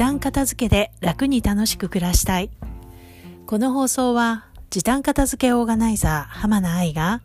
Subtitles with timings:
[0.00, 2.48] 短片付けで楽に楽しく暮らしたい。
[3.46, 7.20] この放送は時短片付けオーガナイザー浜名愛が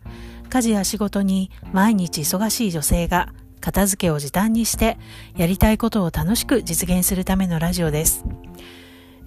[0.50, 4.98] 家事や仕事に毎日忙しい女性が片付けを時短にして
[5.38, 8.26] やりたいことを楽しく実現するためのラジオです、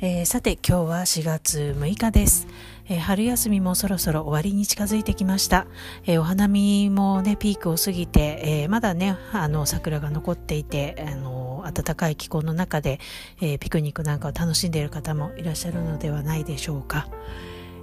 [0.02, 2.48] えー、さて今日は4月6日です。
[2.88, 5.68] えー、春休みもそろそろ終わりに近づいてきました。
[6.06, 11.39] えー、お花見もね、ピークを過ぎて、えー、まだね、あの、桜が残っていて、あの、
[11.72, 13.00] 暖かい気候の中で、
[13.42, 17.07] えピクニックなんかを楽しんでいる方もいらっしゃるのではないでしょうか。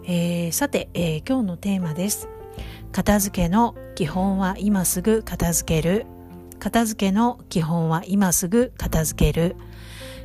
[0.06, 2.28] えさて、え今日のテーマです。
[2.92, 6.06] 片付けの基本は今すぐ片付ける。
[6.58, 9.56] 片付けの基本は今すぐ片付ける。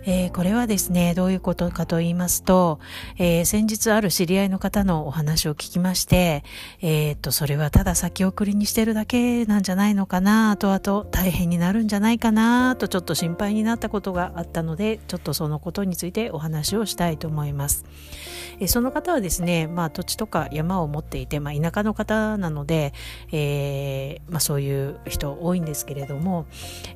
[0.03, 2.79] えー、これはですね、どういうことかと言いますと、
[3.17, 6.43] えー、先日ある知り合いの方のお話を聞きまして、
[6.81, 17.85] えー、っと、それはただ先送りにしてるだけなんじゃないのかな、後々大変になるんじゃないかな、とちょっと心配になったことがあったので、ちょっとそのことについてお話をしたいと思います。
[18.59, 22.93] えその方はですね、まあ土地とか山を持っていて、まあ田舎の方なので、
[23.31, 26.47] えまあそういう人多いんですけれども、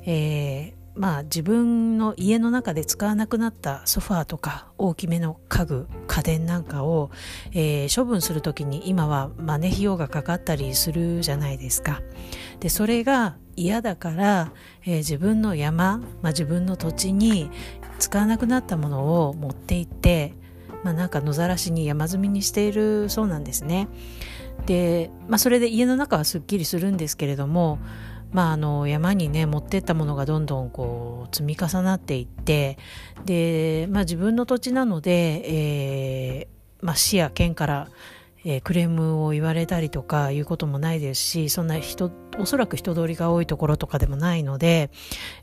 [0.04, 7.10] えーまあ自分の家の中で使わなくなったソファーとか大きめの家具家電なんかを、
[7.52, 12.02] えー、処分する時に今はマネ費用がかかったりするじゃないですか。
[12.60, 14.52] でそれが嫌だから、
[14.84, 17.50] えー、自分の山、まあ、自分の土地に
[17.98, 20.34] 使わなくなったものを持って行って
[20.86, 23.88] まあ、なんか野ざらしに山積みにしているそうなんですね。
[24.66, 27.80] で、まあ、それで家の中はすっきりするんですけれども
[28.36, 32.76] まあ、あの山にね持ってったものがどんどんこう積み重なっていって
[33.24, 37.88] で、まあ、自分の土地なので、えーまあ、市や県から
[38.48, 44.92] えー、クレームを言われたりとかいうこともないですしそんな人おそらく人通りが多いところとかでもないので、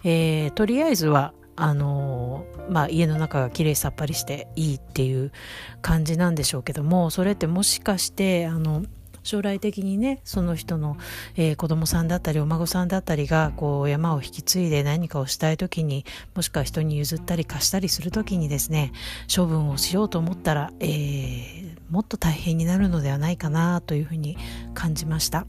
[0.06, 5.34] えー、とりあえずはあのー、まあ、家の中がきれいさっぱりしていいっていう
[5.82, 8.86] 感じなんでしょうけどもそれってもしかしてあの
[9.24, 10.98] 将来的にねその人の、
[11.36, 18.92] えー、子供さんだったりお孫さんだったりがこう山を引き継いで何かをしたい時にもしくは人に譲ったり貸したりする時にですね
[19.34, 24.38] 処分をしようと思ったら、えー、もっと大変になるのではないかなというふうに
[24.74, 25.48] 感じました。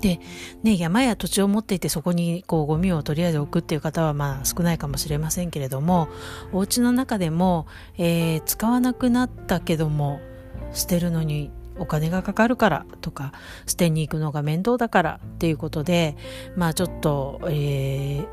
[0.00, 0.20] で、
[0.62, 6.08] ね、山や土地を持っていてそこにこうゴミをとりあえず置くっていう方はまあ少ないかもしれませんけれども
[6.52, 10.20] お家の中でも、えー、使わなくなったけども
[10.72, 13.32] 捨てるのにお金がかかるからとか
[13.66, 16.16] 捨てに行くのが面倒だからっていうことで
[16.56, 18.26] まあちょっと、えー、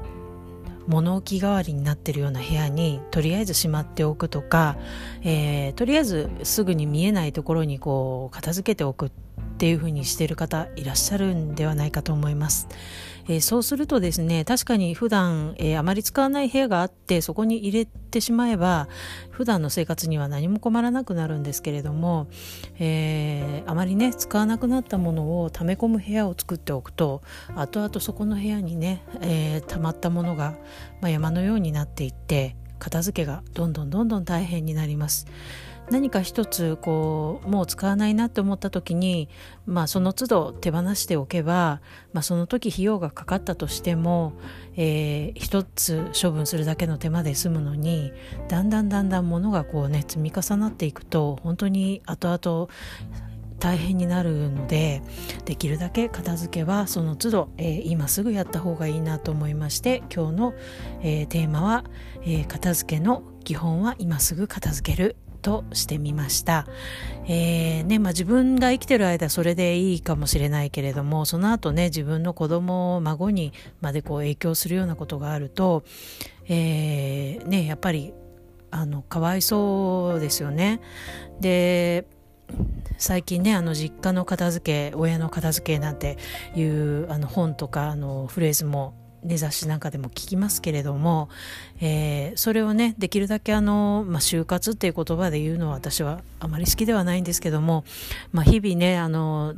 [0.87, 4.77] 物置代わりになってるような部屋にとりあえずしまっておくとか、
[5.23, 9.23] えー、とりあえずすぐに見えないところにこう片付けておくって
[9.63, 12.68] ていうふうにしてる方いらっしゃるんではないかと思います。
[13.29, 18.90] えー、そうするとですね確かに普段、えー、あまり使わない部屋があってそこに入れてしまえば
[19.29, 22.28] 普段の生活には何も困らなくなるんですけれども、
[22.78, 27.22] えー、あまりね使わなくなったものを溜め込む部屋を作っておくと
[27.56, 30.57] 後々そこの部屋にね、え、溜まったものが、
[31.00, 35.25] まあ、山のようになっていって片付けがどんどんどんどん大変になります。
[35.93, 39.29] 何か一つこうもう使わないなって思った時に、
[39.67, 41.81] まあ、その都度手放しておけば、
[42.13, 44.33] まあ、その時費用がかかったとしても、
[44.75, 48.11] えー、一つ処分するだけの手間で済むのに
[48.47, 52.69] だんだんだんだん物がこうね積み重なっていくと本当に後々
[53.59, 55.03] 大変になるので
[55.45, 60.53] できるだけ片付けはその都度、えー、今すぐやった方がいいなと思いまして今日の、
[61.03, 61.83] えー、テーマは、
[62.23, 65.17] えー、片付けの基本は今すぐ片付ける。
[65.43, 66.65] としてみました。
[67.27, 75.83] えー、ね、まあ、自分が生きてる間それでいいかもしれないけれども、その後ね、自分の子供、孫にまでこう影響するようなことがあると、
[76.47, 78.13] えー、ね、やっぱり、
[78.71, 80.81] あの、かわいそうですよね。
[81.39, 82.07] で、
[82.97, 86.17] 最近ねあの実家の片付け親の片付けなんて
[86.55, 88.93] いうあの本とかあのフレーズも
[89.23, 91.30] ね、雑誌なんかでも聞きますけれども、
[91.80, 97.86] えー、それをねできるだけあの、まあ、就活っていう言葉で言うのは私はあまり好きではないんですけども、
[98.31, 99.56] まあ、日々ねあの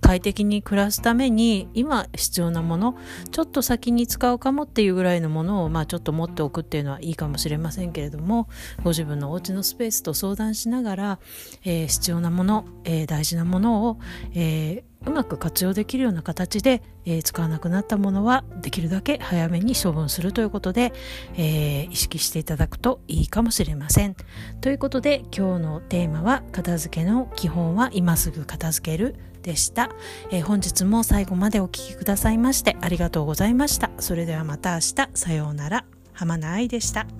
[0.00, 2.96] 快適に暮らすために今必要なもの
[3.30, 8.48] ちょっと先に使うかもっていうぐらいのものを、まあ、ちょっと持っておくっていうのはいいかもしれませんけれども
[8.82, 11.18] ご自分のお家のスペースと相談しながら、
[11.64, 13.98] えー、必要なもの、えー、大事なものを、
[14.34, 20.92] えーうまく活用できるような形で、えー、使わなくなったものはできるだけ早めに処分するということで、
[21.36, 24.14] えー、意識していただくといいかもしれません。
[24.60, 29.90] ということで今日のテーマは片付けの基本は今すぐ片付けるでした、
[30.30, 33.90] えー、本日も最後までお聴きくださいましてありがとうございました。
[33.98, 37.19] それではまた明日さようなら浜名愛でした。